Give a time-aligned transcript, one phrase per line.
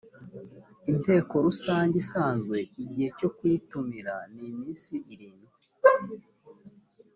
[0.91, 5.49] inteko rusange isanzwe igihe cyo kuyitumira ni iminsi irindwi